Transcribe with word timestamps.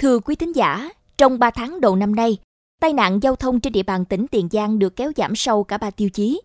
Thưa 0.00 0.18
quý 0.18 0.34
thính 0.34 0.56
giả, 0.56 0.90
trong 1.18 1.38
3 1.38 1.50
tháng 1.50 1.80
đầu 1.80 1.96
năm 1.96 2.14
nay, 2.14 2.36
tai 2.80 2.92
nạn 2.92 3.22
giao 3.22 3.36
thông 3.36 3.60
trên 3.60 3.72
địa 3.72 3.82
bàn 3.82 4.04
tỉnh 4.04 4.26
Tiền 4.26 4.48
Giang 4.50 4.78
được 4.78 4.96
kéo 4.96 5.12
giảm 5.16 5.36
sâu 5.36 5.64
cả 5.64 5.78
ba 5.78 5.90
tiêu 5.90 6.10
chí. 6.10 6.40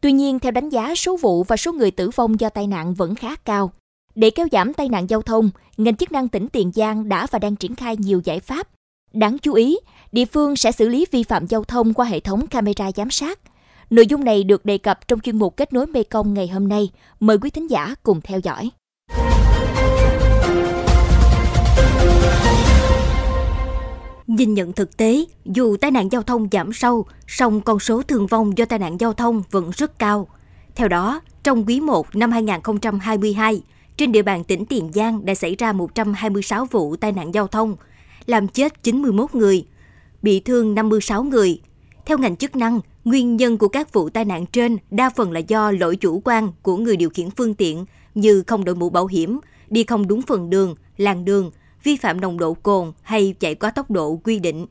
Tuy 0.00 0.12
nhiên, 0.12 0.38
theo 0.38 0.52
đánh 0.52 0.68
giá, 0.68 0.94
số 0.94 1.16
vụ 1.16 1.44
và 1.44 1.56
số 1.56 1.72
người 1.72 1.90
tử 1.90 2.10
vong 2.10 2.40
do 2.40 2.48
tai 2.48 2.66
nạn 2.66 2.94
vẫn 2.94 3.14
khá 3.14 3.36
cao. 3.36 3.72
Để 4.14 4.30
kéo 4.30 4.46
giảm 4.52 4.74
tai 4.74 4.88
nạn 4.88 5.10
giao 5.10 5.22
thông, 5.22 5.50
ngành 5.76 5.96
chức 5.96 6.12
năng 6.12 6.28
tỉnh 6.28 6.48
Tiền 6.48 6.72
Giang 6.74 7.08
đã 7.08 7.26
và 7.30 7.38
đang 7.38 7.56
triển 7.56 7.74
khai 7.74 7.96
nhiều 7.96 8.20
giải 8.24 8.40
pháp. 8.40 8.68
Đáng 9.12 9.38
chú 9.38 9.54
ý, 9.54 9.78
địa 10.12 10.24
phương 10.24 10.56
sẽ 10.56 10.72
xử 10.72 10.88
lý 10.88 11.06
vi 11.10 11.22
phạm 11.22 11.46
giao 11.46 11.64
thông 11.64 11.94
qua 11.94 12.06
hệ 12.06 12.20
thống 12.20 12.46
camera 12.46 12.90
giám 12.96 13.10
sát. 13.10 13.38
Nội 13.90 14.06
dung 14.06 14.24
này 14.24 14.44
được 14.44 14.64
đề 14.64 14.78
cập 14.78 15.08
trong 15.08 15.20
chuyên 15.20 15.38
mục 15.38 15.56
Kết 15.56 15.72
nối 15.72 15.86
Mekong 15.86 16.34
ngày 16.34 16.48
hôm 16.48 16.68
nay. 16.68 16.90
Mời 17.20 17.38
quý 17.38 17.50
thính 17.50 17.70
giả 17.70 17.94
cùng 18.02 18.20
theo 18.20 18.38
dõi. 18.38 18.70
Nhìn 24.26 24.54
nhận 24.54 24.72
thực 24.72 24.96
tế, 24.96 25.24
dù 25.44 25.76
tai 25.76 25.90
nạn 25.90 26.08
giao 26.12 26.22
thông 26.22 26.48
giảm 26.52 26.72
sâu, 26.72 27.06
song 27.26 27.60
con 27.60 27.78
số 27.78 28.02
thương 28.02 28.26
vong 28.26 28.58
do 28.58 28.64
tai 28.64 28.78
nạn 28.78 29.00
giao 29.00 29.12
thông 29.12 29.42
vẫn 29.50 29.70
rất 29.70 29.98
cao. 29.98 30.28
Theo 30.74 30.88
đó, 30.88 31.20
trong 31.42 31.66
quý 31.66 31.80
1 31.80 32.16
năm 32.16 32.30
2022, 32.32 33.62
trên 33.96 34.12
địa 34.12 34.22
bàn 34.22 34.44
tỉnh 34.44 34.66
Tiền 34.66 34.90
Giang 34.92 35.24
đã 35.24 35.34
xảy 35.34 35.54
ra 35.54 35.72
126 35.72 36.64
vụ 36.64 36.96
tai 36.96 37.12
nạn 37.12 37.34
giao 37.34 37.46
thông, 37.46 37.76
làm 38.26 38.48
chết 38.48 38.82
91 38.82 39.34
người, 39.34 39.66
bị 40.22 40.40
thương 40.40 40.74
56 40.74 41.22
người. 41.22 41.60
Theo 42.06 42.18
ngành 42.18 42.36
chức 42.36 42.56
năng, 42.56 42.80
nguyên 43.04 43.36
nhân 43.36 43.58
của 43.58 43.68
các 43.68 43.92
vụ 43.92 44.08
tai 44.10 44.24
nạn 44.24 44.46
trên 44.46 44.76
đa 44.90 45.10
phần 45.10 45.32
là 45.32 45.40
do 45.40 45.70
lỗi 45.70 45.96
chủ 45.96 46.22
quan 46.24 46.52
của 46.62 46.76
người 46.76 46.96
điều 46.96 47.10
khiển 47.10 47.30
phương 47.30 47.54
tiện 47.54 47.84
như 48.14 48.42
không 48.46 48.64
đội 48.64 48.74
mũ 48.74 48.90
bảo 48.90 49.06
hiểm, 49.06 49.38
đi 49.68 49.84
không 49.84 50.08
đúng 50.08 50.22
phần 50.22 50.50
đường, 50.50 50.74
làng 50.96 51.24
đường, 51.24 51.50
vi 51.86 51.96
phạm 51.96 52.20
nồng 52.20 52.38
độ 52.38 52.54
cồn 52.54 52.92
hay 53.02 53.34
chạy 53.40 53.54
quá 53.54 53.70
tốc 53.70 53.90
độ 53.90 54.20
quy 54.24 54.38
định. 54.38 54.66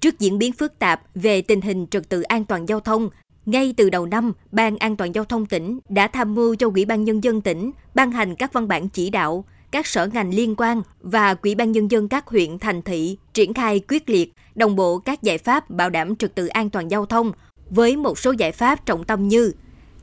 Trước 0.00 0.18
diễn 0.18 0.38
biến 0.38 0.52
phức 0.52 0.78
tạp 0.78 1.00
về 1.14 1.42
tình 1.42 1.60
hình 1.60 1.86
trật 1.86 2.08
tự 2.08 2.22
an 2.22 2.44
toàn 2.44 2.68
giao 2.68 2.80
thông, 2.80 3.10
ngay 3.46 3.74
từ 3.76 3.90
đầu 3.90 4.06
năm, 4.06 4.32
Ban 4.52 4.76
An 4.76 4.96
toàn 4.96 5.14
giao 5.14 5.24
thông 5.24 5.46
tỉnh 5.46 5.78
đã 5.88 6.08
tham 6.08 6.34
mưu 6.34 6.54
cho 6.54 6.70
Ủy 6.74 6.84
ban 6.84 7.04
nhân 7.04 7.24
dân 7.24 7.40
tỉnh 7.40 7.70
ban 7.94 8.10
hành 8.10 8.34
các 8.34 8.52
văn 8.52 8.68
bản 8.68 8.88
chỉ 8.88 9.10
đạo 9.10 9.44
các 9.70 9.86
sở 9.86 10.06
ngành 10.06 10.34
liên 10.34 10.54
quan 10.56 10.82
và 11.00 11.36
Ủy 11.42 11.54
ban 11.54 11.72
nhân 11.72 11.90
dân 11.90 12.08
các 12.08 12.26
huyện 12.26 12.58
thành 12.58 12.82
thị 12.82 13.18
triển 13.34 13.54
khai 13.54 13.80
quyết 13.88 14.10
liệt, 14.10 14.32
đồng 14.54 14.76
bộ 14.76 14.98
các 14.98 15.22
giải 15.22 15.38
pháp 15.38 15.70
bảo 15.70 15.90
đảm 15.90 16.16
trật 16.16 16.34
tự 16.34 16.46
an 16.46 16.70
toàn 16.70 16.90
giao 16.90 17.06
thông 17.06 17.32
với 17.70 17.96
một 17.96 18.18
số 18.18 18.32
giải 18.38 18.52
pháp 18.52 18.86
trọng 18.86 19.04
tâm 19.04 19.28
như 19.28 19.52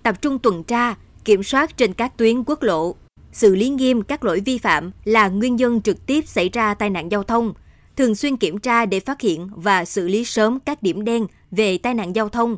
tập 0.04 0.22
trung 0.22 0.40
tuần 0.40 0.64
tra, 0.64 0.96
kiểm 1.26 1.44
soát 1.44 1.78
trên 1.78 1.94
các 1.94 2.18
tuyến 2.18 2.44
quốc 2.44 2.64
lộ, 2.64 2.96
xử 3.36 3.56
lý 3.56 3.70
nghiêm 3.70 4.02
các 4.02 4.24
lỗi 4.24 4.40
vi 4.46 4.58
phạm 4.58 4.92
là 5.04 5.28
nguyên 5.28 5.56
nhân 5.56 5.82
trực 5.82 6.06
tiếp 6.06 6.28
xảy 6.28 6.50
ra 6.50 6.74
tai 6.74 6.90
nạn 6.90 7.12
giao 7.12 7.24
thông, 7.24 7.54
thường 7.96 8.16
xuyên 8.16 8.38
kiểm 8.38 8.58
tra 8.58 8.86
để 8.86 9.00
phát 9.00 9.22
hiện 9.22 9.50
và 9.56 9.86
xử 9.86 10.08
lý 10.08 10.26
sớm 10.26 10.60
các 10.60 10.84
điểm 10.84 11.04
đen 11.04 11.28
về 11.52 11.78
tai 11.78 11.94
nạn 11.94 12.16
giao 12.16 12.30
thông. 12.30 12.58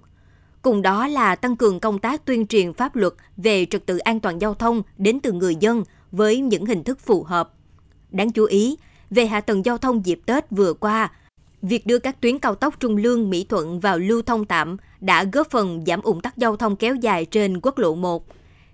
Cùng 0.62 0.82
đó 0.82 1.08
là 1.08 1.36
tăng 1.36 1.56
cường 1.56 1.80
công 1.80 2.00
tác 2.00 2.26
tuyên 2.26 2.48
truyền 2.48 2.74
pháp 2.74 2.96
luật 2.96 3.14
về 3.38 3.66
trật 3.66 3.86
tự 3.86 3.98
an 3.98 4.20
toàn 4.20 4.42
giao 4.42 4.54
thông 4.54 4.82
đến 4.98 5.20
từ 5.20 5.32
người 5.32 5.56
dân 5.56 5.84
với 6.12 6.40
những 6.40 6.66
hình 6.66 6.84
thức 6.84 7.00
phù 7.00 7.24
hợp. 7.24 7.54
Đáng 8.12 8.32
chú 8.32 8.46
ý, 8.46 8.78
về 9.10 9.26
hạ 9.26 9.42
tầng 9.42 9.66
giao 9.66 9.78
thông 9.78 10.06
dịp 10.06 10.20
Tết 10.26 10.52
vừa 10.52 10.74
qua, 10.74 11.12
việc 11.62 11.88
đưa 11.88 12.00
các 12.00 12.22
tuyến 12.22 12.40
cao 12.40 12.56
tốc 12.56 12.80
Trung 12.80 12.98
Lương 12.98 13.30
Mỹ 13.30 13.46
Thuận 13.50 13.80
vào 13.80 14.00
lưu 14.00 14.22
thông 14.22 14.46
tạm 14.46 14.78
đã 15.00 15.24
góp 15.24 15.50
phần 15.50 15.84
giảm 15.88 16.02
ủng 16.02 16.22
tắc 16.22 16.38
giao 16.38 16.58
thông 16.58 16.76
kéo 16.76 16.96
dài 16.96 17.26
trên 17.26 17.60
quốc 17.62 17.78
lộ 17.78 17.96
1. 17.96 18.26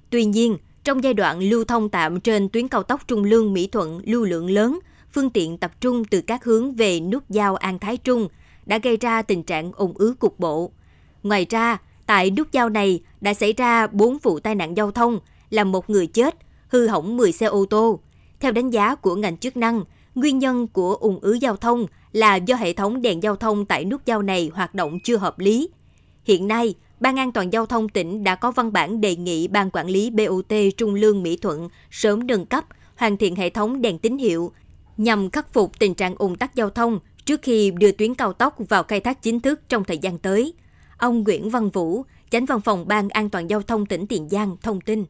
Tuy 0.10 0.26
nhiên, 0.26 0.58
trong 0.84 1.04
giai 1.04 1.14
đoạn 1.14 1.40
lưu 1.40 1.64
thông 1.64 1.90
tạm 1.90 2.20
trên 2.20 2.50
tuyến 2.50 2.68
cao 2.68 2.84
tốc 2.84 3.08
Trung 3.08 3.24
Lương 3.24 3.54
Mỹ 3.54 3.68
Thuận 3.68 4.02
lưu 4.06 4.26
lượng 4.26 4.50
lớn, 4.50 4.80
phương 5.14 5.30
tiện 5.30 5.58
tập 5.58 5.72
trung 5.82 6.06
từ 6.06 6.22
các 6.22 6.44
hướng 6.44 6.76
về 6.76 7.00
nút 7.00 7.30
giao 7.30 7.56
An 7.56 7.80
Thái 7.80 7.98
Trung 7.98 8.28
đã 8.66 8.78
gây 8.78 8.98
ra 8.98 9.22
tình 9.22 9.44
trạng 9.44 9.72
ủng 9.72 9.94
ứ 9.96 10.16
cục 10.20 10.40
bộ. 10.40 10.72
Ngoài 11.24 11.46
ra, 11.50 11.78
tại 12.06 12.32
nút 12.32 12.52
giao 12.52 12.70
này 12.70 13.02
đã 13.22 13.34
xảy 13.34 13.54
ra 13.54 13.88
4 13.88 14.18
vụ 14.18 14.40
tai 14.40 14.56
nạn 14.56 14.78
giao 14.78 14.92
thông, 14.92 15.20
làm 15.50 15.72
một 15.72 15.90
người 15.90 16.08
chết, 16.08 16.36
hư 16.68 16.88
hỏng 16.88 17.18
10 17.18 17.32
xe 17.32 17.46
ô 17.46 17.66
tô. 17.66 18.00
Theo 18.40 18.52
đánh 18.52 18.70
giá 18.70 18.96
của 18.96 19.16
ngành 19.16 19.38
chức 19.38 19.58
năng, 19.58 19.84
nguyên 20.16 20.40
nhân 20.40 20.68
của 20.68 20.96
ủng 20.96 21.20
ứ 21.22 21.34
giao 21.34 21.56
thông 21.56 21.86
là 22.12 22.36
do 22.36 22.56
hệ 22.56 22.74
thống 22.74 23.02
đèn 23.02 23.24
giao 23.24 23.36
thông 23.36 23.66
tại 23.66 23.86
nút 23.86 24.02
giao 24.06 24.22
này 24.22 24.52
hoạt 24.54 24.76
động 24.76 25.00
chưa 25.04 25.18
hợp 25.18 25.40
lý. 25.40 25.70
Hiện 26.24 26.48
nay, 26.48 26.76
Ban 27.04 27.20
an 27.20 27.32
toàn 27.32 27.54
giao 27.54 27.66
thông 27.66 27.90
tỉnh 27.90 28.24
đã 28.24 28.36
có 28.36 28.52
văn 28.52 28.74
bản 28.74 29.02
đề 29.02 29.16
nghị 29.16 29.48
Ban 29.48 29.70
quản 29.74 29.88
lý 29.88 30.12
BOT 30.12 30.54
Trung 30.78 30.96
Lương 30.96 31.24
Mỹ 31.24 31.38
Thuận 31.42 31.68
sớm 31.92 32.28
nâng 32.28 32.46
cấp, 32.46 32.64
hoàn 32.98 33.18
thiện 33.18 33.36
hệ 33.36 33.50
thống 33.50 33.82
đèn 33.82 33.98
tín 33.98 34.18
hiệu 34.18 34.52
nhằm 34.98 35.30
khắc 35.30 35.54
phục 35.54 35.80
tình 35.80 35.94
trạng 35.94 36.16
ủng 36.16 36.36
tắc 36.36 36.56
giao 36.56 36.70
thông 36.70 37.00
trước 37.26 37.40
khi 37.42 37.72
đưa 37.80 37.92
tuyến 37.92 38.16
cao 38.16 38.34
tốc 38.34 38.54
vào 38.70 38.84
khai 38.84 39.00
thác 39.00 39.22
chính 39.22 39.40
thức 39.40 39.62
trong 39.70 39.84
thời 39.84 39.98
gian 39.98 40.18
tới. 40.18 40.54
Ông 40.98 41.24
Nguyễn 41.24 41.50
Văn 41.50 41.70
Vũ, 41.70 42.04
Chánh 42.30 42.46
văn 42.46 42.60
phòng 42.62 42.88
Ban 42.88 43.10
an 43.10 43.30
toàn 43.30 43.50
giao 43.50 43.62
thông 43.62 43.86
tỉnh 43.86 44.08
Tiền 44.08 44.30
Giang 44.30 44.56
thông 44.64 44.82
tin. 44.82 45.04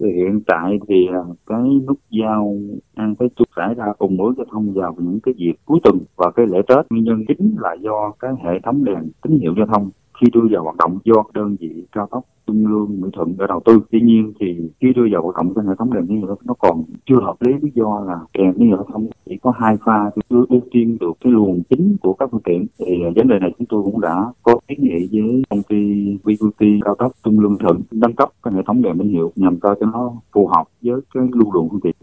hiện 0.00 0.40
tại 0.46 0.78
thì 0.88 1.06
cái 1.46 1.62
nút 1.86 1.98
giao 2.10 2.56
an 2.94 3.14
cái 3.18 3.28
chút 3.36 3.48
xảy 3.56 3.74
ra 3.74 3.84
ủng 3.98 4.22
ứ 4.22 4.34
giao 4.36 4.46
thông 4.52 4.74
vào 4.74 4.96
những 4.98 5.20
cái 5.22 5.34
dịp 5.38 5.54
cuối 5.64 5.80
tuần 5.84 5.98
và 6.16 6.30
cái 6.36 6.46
lễ 6.46 6.58
Tết 6.68 6.86
nguyên 6.90 7.04
nhân 7.04 7.24
chính 7.28 7.56
là 7.58 7.76
do 7.80 8.12
cái 8.18 8.30
hệ 8.44 8.52
thống 8.64 8.84
đèn 8.84 9.10
tín 9.22 9.38
hiệu 9.40 9.54
giao 9.56 9.66
thông 9.66 9.90
khi 10.20 10.26
đưa 10.32 10.46
vào 10.50 10.62
hoạt 10.62 10.76
động 10.76 10.98
do 11.04 11.24
đơn 11.34 11.56
vị 11.60 11.86
cao 11.92 12.08
tốc 12.10 12.24
Trung 12.48 12.66
Lương 12.66 13.00
Mỹ 13.00 13.08
Thuận 13.12 13.36
đã 13.38 13.46
đầu 13.46 13.60
tư. 13.64 13.80
Tuy 13.90 14.00
nhiên 14.00 14.32
thì 14.40 14.46
khi 14.80 14.92
đưa 14.92 15.06
vào 15.12 15.22
hoạt 15.22 15.36
động 15.36 15.54
cái 15.54 15.64
hệ 15.68 15.74
thống 15.78 15.94
đèn 15.94 16.06
tín 16.06 16.16
hiệu 16.16 16.36
nó 16.44 16.54
còn 16.58 16.84
chưa 17.06 17.20
hợp 17.20 17.42
lý 17.42 17.52
lý 17.62 17.70
do 17.74 18.04
là 18.06 18.18
đèn 18.34 18.52
nhiên 18.56 18.68
hiệu 18.68 18.86
chỉ 19.26 19.36
có 19.42 19.52
hai 19.58 19.76
pha 19.84 20.10
chưa 20.30 20.44
ưu 20.48 20.60
tiên 20.70 20.96
được 21.00 21.12
cái 21.20 21.32
luồng 21.32 21.60
chính 21.70 21.96
của 22.00 22.12
các 22.12 22.28
phương 22.32 22.40
tiện. 22.44 22.66
Thì 22.78 23.04
à, 23.04 23.10
vấn 23.16 23.28
đề 23.28 23.38
này 23.38 23.50
chúng 23.58 23.66
tôi 23.66 23.82
cũng 23.82 24.00
đã 24.00 24.32
có 24.42 24.60
kiến 24.68 24.78
nghị 24.82 25.08
với 25.12 25.42
công 25.50 25.62
ty 25.62 25.76
VQT 26.24 26.78
cao 26.84 26.94
tốc 26.94 27.12
Trung 27.24 27.40
Lương 27.40 27.58
Thuận 27.58 27.80
nâng 27.90 28.14
cấp 28.14 28.28
cái 28.42 28.54
hệ 28.54 28.62
thống 28.66 28.82
đèn 28.82 28.98
tín 28.98 29.08
hiệu 29.08 29.32
nhằm 29.36 29.58
cho 29.60 29.74
nó 29.92 30.12
phù 30.32 30.46
hợp 30.46 30.64
với 30.82 31.00
cái 31.14 31.22
lưu 31.32 31.52
lượng 31.52 31.68
phương 31.70 31.80
tiện 31.80 31.94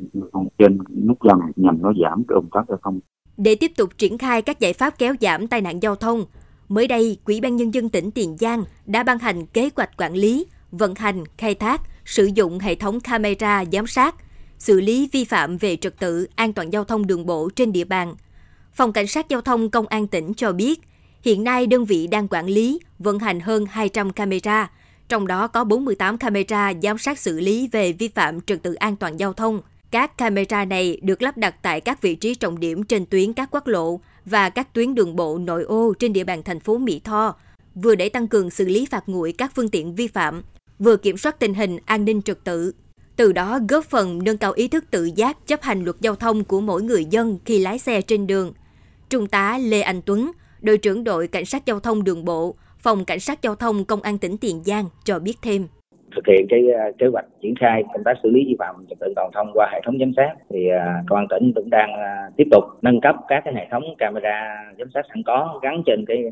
trên 0.58 0.78
nút 1.08 1.18
giao 1.24 1.38
này 1.38 1.50
nhằm 1.56 1.82
nó 1.82 1.94
giảm 2.04 2.24
cái 2.28 2.36
ủng 2.36 2.50
tắc 2.52 2.66
giao 2.70 2.78
thông. 2.84 3.00
Để 3.38 3.56
tiếp 3.60 3.72
tục 3.78 3.90
triển 3.98 4.18
khai 4.18 4.42
các 4.42 4.60
giải 4.60 4.74
pháp 4.74 4.94
kéo 4.98 5.14
giảm 5.22 5.48
tai 5.48 5.62
nạn 5.62 5.80
giao 5.82 5.96
thông, 5.96 6.26
Mới 6.70 6.88
đây, 6.88 7.18
Quỹ 7.24 7.40
ban 7.40 7.56
Nhân 7.56 7.74
dân 7.74 7.90
tỉnh 7.90 8.12
Tiền 8.12 8.38
Giang 8.40 8.64
đã 8.86 9.04
ban 9.04 9.20
hành 9.20 9.46
kế 9.46 9.70
hoạch 9.76 9.98
quản 9.98 10.14
lý, 10.14 10.46
vận 10.72 10.96
hành, 10.96 11.24
khai 11.38 11.56
thác, 11.56 11.82
sử 12.06 12.26
dụng 12.26 12.60
hệ 12.60 12.76
thống 12.76 13.00
camera 13.00 13.64
giám 13.72 13.88
sát, 13.88 14.16
xử 14.58 14.82
lý 14.82 15.10
vi 15.12 15.24
phạm 15.24 15.58
về 15.58 15.76
trật 15.76 16.00
tự 16.00 16.28
an 16.36 16.54
toàn 16.54 16.74
giao 16.74 16.84
thông 16.84 17.08
đường 17.08 17.26
bộ 17.26 17.50
trên 17.56 17.72
địa 17.72 17.84
bàn. 17.84 18.16
Phòng 18.74 18.94
Cảnh 18.94 19.08
sát 19.08 19.30
Giao 19.30 19.42
thông 19.42 19.70
Công 19.70 19.88
an 19.88 20.08
tỉnh 20.08 20.34
cho 20.34 20.52
biết, 20.52 20.80
hiện 21.22 21.44
nay 21.44 21.68
đơn 21.68 21.86
vị 21.86 22.08
đang 22.08 22.28
quản 22.28 22.48
lý, 22.48 22.80
vận 23.00 23.20
hành 23.20 23.40
hơn 23.40 23.66
200 23.70 24.14
camera, 24.14 24.72
trong 25.08 25.28
đó 25.28 25.48
có 25.48 25.64
48 25.64 26.18
camera 26.18 26.74
giám 26.84 26.98
sát 26.98 27.20
xử 27.20 27.40
lý 27.40 27.70
về 27.72 27.92
vi 27.92 28.08
phạm 28.08 28.42
trật 28.42 28.64
tự 28.64 28.74
an 28.74 28.96
toàn 28.96 29.20
giao 29.20 29.34
thông. 29.34 29.62
Các 29.92 30.18
camera 30.18 30.66
này 30.66 31.00
được 31.02 31.22
lắp 31.22 31.38
đặt 31.38 31.56
tại 31.62 31.82
các 31.82 32.02
vị 32.02 32.16
trí 32.16 32.36
trọng 32.36 32.60
điểm 32.60 32.84
trên 32.84 33.06
tuyến 33.06 33.34
các 33.34 33.50
quốc 33.52 33.68
lộ, 33.68 34.00
và 34.26 34.50
các 34.50 34.74
tuyến 34.74 34.96
đường 34.96 35.16
bộ 35.16 35.38
nội 35.38 35.64
ô 35.64 35.94
trên 36.00 36.14
địa 36.14 36.24
bàn 36.24 36.44
thành 36.44 36.60
phố 36.60 36.78
Mỹ 36.78 37.02
Tho, 37.04 37.36
vừa 37.76 37.96
để 37.96 38.10
tăng 38.10 38.28
cường 38.28 38.50
xử 38.50 38.66
lý 38.66 38.86
phạt 38.86 39.04
nguội 39.08 39.34
các 39.38 39.52
phương 39.56 39.70
tiện 39.70 39.96
vi 39.96 40.08
phạm, 40.08 40.44
vừa 40.80 40.98
kiểm 40.98 41.18
soát 41.18 41.40
tình 41.40 41.54
hình 41.54 41.78
an 41.86 42.06
ninh 42.06 42.22
trật 42.22 42.44
tự. 42.44 42.72
Từ 43.16 43.32
đó 43.32 43.60
góp 43.70 43.86
phần 43.86 44.24
nâng 44.24 44.38
cao 44.38 44.52
ý 44.52 44.68
thức 44.68 44.86
tự 44.92 45.10
giác 45.16 45.48
chấp 45.48 45.62
hành 45.62 45.84
luật 45.84 45.96
giao 46.02 46.16
thông 46.16 46.44
của 46.44 46.62
mỗi 46.62 46.84
người 46.84 47.06
dân 47.06 47.40
khi 47.46 47.60
lái 47.60 47.80
xe 47.80 48.02
trên 48.02 48.28
đường. 48.28 48.54
Trung 49.10 49.28
tá 49.28 49.58
Lê 49.58 49.82
Anh 49.82 50.02
Tuấn, 50.02 50.32
đội 50.62 50.78
trưởng 50.78 51.04
đội 51.04 51.28
Cảnh 51.28 51.46
sát 51.46 51.66
Giao 51.66 51.80
thông 51.80 52.04
Đường 52.04 52.26
bộ, 52.26 52.56
Phòng 52.80 53.06
Cảnh 53.06 53.20
sát 53.20 53.42
Giao 53.42 53.56
thông 53.56 53.86
Công 53.86 54.02
an 54.02 54.18
tỉnh 54.18 54.38
Tiền 54.38 54.64
Giang 54.66 54.86
cho 55.06 55.20
biết 55.20 55.38
thêm 55.42 55.68
thực 56.16 56.28
hiện 56.28 56.48
cái 56.50 56.62
à, 56.80 56.86
kế 56.98 57.08
hoạch 57.08 57.26
triển 57.42 57.56
khai 57.56 57.84
công 57.94 58.04
tác 58.04 58.18
xử 58.24 58.30
lý 58.30 58.46
vi 58.46 58.56
phạm 58.60 58.76
trật 58.90 59.00
tự 59.00 59.14
toàn 59.16 59.32
thông 59.34 59.52
qua 59.54 59.70
hệ 59.74 59.82
thống 59.86 60.00
giám 60.00 60.12
sát 60.18 60.34
thì 60.50 60.70
uh, 60.72 61.08
công 61.08 61.18
an 61.18 61.28
tỉnh 61.30 61.52
cũng 61.56 61.70
đang 61.70 61.94
uh, 61.94 62.36
tiếp 62.38 62.48
tục 62.52 62.64
nâng 62.82 63.02
cấp 63.02 63.16
các 63.28 63.42
cái 63.46 63.54
hệ 63.54 63.68
thống 63.72 63.84
camera 63.98 64.66
giám 64.78 64.88
sát 64.94 65.06
sẵn 65.10 65.24
có 65.24 65.60
gắn 65.62 65.84
trên 65.86 66.06
cái 66.08 66.24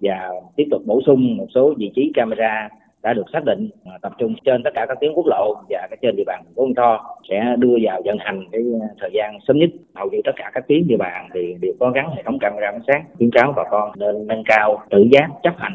và 0.00 0.30
tiếp 0.56 0.64
tục 0.70 0.82
bổ 0.86 1.00
sung 1.06 1.36
một 1.36 1.46
số 1.54 1.74
vị 1.78 1.90
trí 1.94 2.12
camera 2.14 2.68
đã 3.02 3.12
được 3.12 3.24
xác 3.32 3.44
định 3.44 3.68
tập 4.02 4.12
trung 4.18 4.34
trên 4.44 4.62
tất 4.62 4.70
cả 4.74 4.86
các 4.88 4.98
tuyến 5.00 5.12
quốc 5.14 5.26
lộ 5.26 5.54
và 5.68 5.88
trên 6.02 6.16
địa 6.16 6.24
bàn 6.26 6.42
thành 6.44 6.54
phố 6.54 6.66
Mỹ 6.66 6.72
Tho 6.76 7.16
sẽ 7.30 7.54
đưa 7.58 7.76
vào 7.82 8.02
vận 8.04 8.16
hành 8.20 8.44
cái 8.52 8.62
thời 9.00 9.10
gian 9.14 9.38
sớm 9.48 9.58
nhất. 9.58 9.70
Hầu 9.94 10.10
như 10.10 10.18
tất 10.24 10.32
cả 10.36 10.50
các 10.54 10.68
tuyến 10.68 10.86
địa 10.88 10.96
bàn 10.96 11.28
thì 11.34 11.54
đều 11.60 11.72
có 11.80 11.90
gắn 11.90 12.10
hệ 12.16 12.22
thống 12.22 12.38
camera 12.38 12.72
giám 12.72 12.80
sát 12.86 13.02
khuyến 13.16 13.30
cáo 13.30 13.52
bà 13.56 13.64
con 13.70 13.92
nên 13.96 14.26
nâng 14.26 14.42
cao 14.46 14.82
tự 14.90 15.06
giác 15.12 15.28
chấp 15.42 15.54
hành 15.56 15.72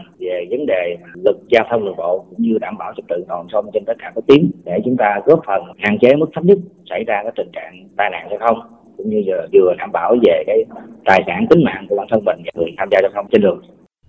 vấn 0.58 0.66
đề 0.66 0.98
lực 1.26 1.38
giao 1.50 1.66
thông 1.70 1.86
đường 1.86 1.96
bộ 1.98 2.26
cũng 2.30 2.42
như 2.46 2.58
đảm 2.62 2.78
bảo 2.78 2.94
trật 2.98 3.06
tự 3.10 3.26
toàn 3.28 3.48
thông 3.52 3.70
trên 3.74 3.84
tất 3.88 3.94
cả 4.00 4.12
các 4.16 4.24
tuyến 4.28 4.52
để 4.66 4.80
chúng 4.86 4.96
ta 4.98 5.20
góp 5.26 5.42
phần 5.48 5.62
hạn 5.78 5.98
chế 6.02 6.16
mức 6.16 6.30
thấp 6.34 6.44
nhất 6.46 6.58
xảy 6.90 7.04
ra 7.08 7.20
cái 7.24 7.32
tình 7.36 7.50
trạng 7.54 7.88
tai 7.98 8.10
nạn 8.12 8.28
giao 8.30 8.40
thông 8.40 8.58
cũng 8.98 9.10
như 9.10 9.24
vừa, 9.28 9.48
vừa 9.54 9.74
đảm 9.78 9.90
bảo 9.94 10.16
về 10.26 10.44
cái 10.48 10.58
tài 11.06 11.24
sản 11.28 11.46
tính 11.50 11.64
mạng 11.64 11.86
của 11.90 11.96
bản 11.96 12.08
thân 12.12 12.22
mình 12.26 12.42
và 12.46 12.52
người 12.56 12.72
tham 12.78 12.88
gia 12.92 13.00
giao 13.02 13.12
thông 13.16 13.28
trên 13.32 13.42
đường. 13.42 13.62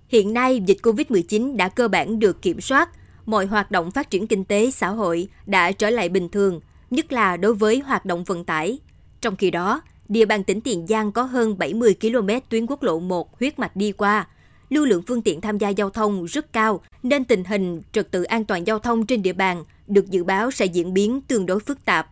Hiện 0.09 0.33
nay, 0.33 0.59
dịch 0.59 0.77
COVID-19 0.83 1.57
đã 1.57 1.69
cơ 1.69 1.87
bản 1.87 2.19
được 2.19 2.41
kiểm 2.41 2.61
soát, 2.61 2.89
mọi 3.25 3.45
hoạt 3.45 3.71
động 3.71 3.91
phát 3.91 4.09
triển 4.09 4.27
kinh 4.27 4.45
tế 4.45 4.71
xã 4.71 4.87
hội 4.87 5.27
đã 5.45 5.71
trở 5.71 5.89
lại 5.89 6.09
bình 6.09 6.29
thường, 6.29 6.59
nhất 6.91 7.13
là 7.13 7.37
đối 7.37 7.53
với 7.53 7.81
hoạt 7.85 8.05
động 8.05 8.23
vận 8.27 8.45
tải. 8.45 8.77
Trong 9.21 9.35
khi 9.35 9.51
đó, 9.51 9.81
địa 10.07 10.25
bàn 10.25 10.43
tỉnh 10.43 10.61
Tiền 10.61 10.87
Giang 10.87 11.11
có 11.11 11.23
hơn 11.23 11.57
70 11.57 11.95
km 12.01 12.29
tuyến 12.49 12.65
quốc 12.65 12.83
lộ 12.83 12.99
1 12.99 13.39
huyết 13.39 13.59
mạch 13.59 13.75
đi 13.75 13.91
qua. 13.91 14.27
Lưu 14.69 14.85
lượng 14.85 15.03
phương 15.07 15.21
tiện 15.21 15.41
tham 15.41 15.57
gia 15.57 15.69
giao 15.69 15.89
thông 15.89 16.25
rất 16.25 16.53
cao 16.53 16.81
nên 17.03 17.25
tình 17.25 17.43
hình 17.43 17.81
trật 17.91 18.11
tự 18.11 18.23
an 18.23 18.45
toàn 18.45 18.67
giao 18.67 18.79
thông 18.79 19.05
trên 19.05 19.21
địa 19.21 19.33
bàn 19.33 19.63
được 19.87 20.09
dự 20.09 20.23
báo 20.23 20.51
sẽ 20.51 20.65
diễn 20.65 20.93
biến 20.93 21.21
tương 21.21 21.45
đối 21.45 21.59
phức 21.59 21.85
tạp. 21.85 22.07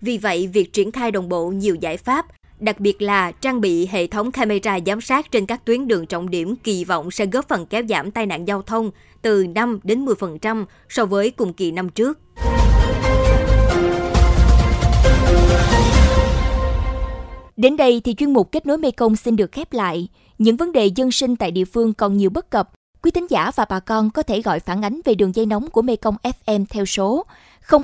Vì 0.00 0.18
vậy, 0.18 0.46
việc 0.52 0.72
triển 0.72 0.92
khai 0.92 1.10
đồng 1.10 1.28
bộ 1.28 1.48
nhiều 1.48 1.74
giải 1.74 1.96
pháp, 1.96 2.26
đặc 2.60 2.80
biệt 2.80 3.02
là 3.02 3.32
trang 3.32 3.60
bị 3.60 3.86
hệ 3.86 4.06
thống 4.06 4.32
camera 4.32 4.78
giám 4.86 5.00
sát 5.00 5.30
trên 5.30 5.46
các 5.46 5.64
tuyến 5.64 5.88
đường 5.88 6.06
trọng 6.06 6.30
điểm 6.30 6.56
kỳ 6.56 6.84
vọng 6.84 7.10
sẽ 7.10 7.26
góp 7.26 7.48
phần 7.48 7.66
kéo 7.66 7.82
giảm 7.88 8.10
tai 8.10 8.26
nạn 8.26 8.48
giao 8.48 8.62
thông 8.62 8.90
từ 9.22 9.46
5 9.46 9.80
đến 9.82 10.04
10% 10.04 10.64
so 10.88 11.06
với 11.06 11.30
cùng 11.30 11.52
kỳ 11.52 11.70
năm 11.70 11.88
trước. 11.88 12.18
Đến 17.56 17.76
đây 17.76 18.00
thì 18.04 18.14
chuyên 18.14 18.32
mục 18.32 18.52
kết 18.52 18.66
nối 18.66 18.78
Mekong 18.78 19.16
xin 19.16 19.36
được 19.36 19.52
khép 19.52 19.72
lại. 19.72 20.08
Những 20.38 20.56
vấn 20.56 20.72
đề 20.72 20.86
dân 20.86 21.12
sinh 21.12 21.36
tại 21.36 21.50
địa 21.50 21.64
phương 21.64 21.94
còn 21.94 22.16
nhiều 22.16 22.30
bất 22.30 22.50
cập. 22.50 22.70
Quý 23.02 23.10
tín 23.10 23.26
giả 23.30 23.50
và 23.56 23.64
bà 23.68 23.80
con 23.80 24.10
có 24.10 24.22
thể 24.22 24.42
gọi 24.42 24.60
phản 24.60 24.84
ánh 24.84 25.00
về 25.04 25.14
đường 25.14 25.34
dây 25.34 25.46
nóng 25.46 25.70
của 25.70 25.82
Mekong 25.82 26.16
FM 26.22 26.64
theo 26.70 26.84
số 26.84 27.24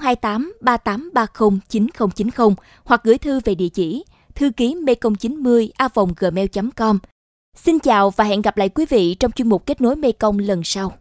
028 0.00 0.52
3830 0.60 1.60
9090 1.68 2.54
hoặc 2.84 3.00
gửi 3.04 3.18
thư 3.18 3.40
về 3.44 3.54
địa 3.54 3.68
chỉ 3.68 4.04
thư 4.34 4.50
ký 4.50 4.74
mekong90 4.74 5.68
gmail.com. 6.16 6.98
Xin 7.56 7.78
chào 7.78 8.10
và 8.10 8.24
hẹn 8.24 8.42
gặp 8.42 8.56
lại 8.56 8.68
quý 8.68 8.86
vị 8.88 9.14
trong 9.14 9.32
chuyên 9.32 9.48
mục 9.48 9.66
kết 9.66 9.80
nối 9.80 9.96
Mekong 9.96 10.38
lần 10.38 10.64
sau. 10.64 10.92